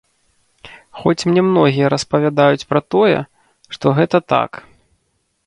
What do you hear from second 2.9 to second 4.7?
тое, што гэта так.